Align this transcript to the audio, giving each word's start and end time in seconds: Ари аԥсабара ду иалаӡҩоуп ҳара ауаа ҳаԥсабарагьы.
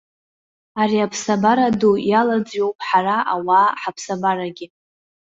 Ари 0.81 0.99
аԥсабара 1.05 1.67
ду 1.79 1.93
иалаӡҩоуп 2.09 2.77
ҳара 2.87 3.17
ауаа 3.33 3.69
ҳаԥсабарагьы. 3.81 4.67